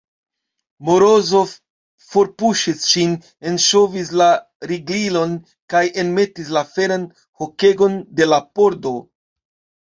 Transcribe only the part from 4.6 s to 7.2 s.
riglilon kaj enmetis la feran